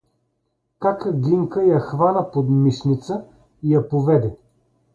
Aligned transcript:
Кака 0.85 1.11
Гинка 1.25 1.65
я 1.67 1.79
хвана 1.79 2.23
под 2.23 2.49
мишница 2.63 3.23
и 3.61 3.67
я 3.75 3.81
поведе. 3.83 4.35